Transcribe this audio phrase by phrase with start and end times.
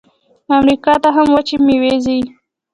[0.57, 2.17] امریکا ته هم وچې میوې ځي.